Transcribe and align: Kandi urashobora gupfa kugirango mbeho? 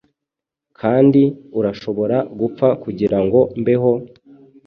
Kandi 0.79 1.21
urashobora 1.59 2.17
gupfa 2.39 2.67
kugirango 2.83 3.39
mbeho? 3.61 3.91